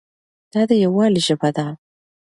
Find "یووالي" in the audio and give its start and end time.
0.83-1.21